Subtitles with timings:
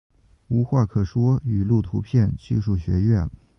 [0.47, 3.29] 无话可说语录图片技术学院